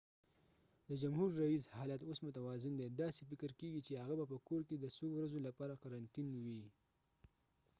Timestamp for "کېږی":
3.59-3.81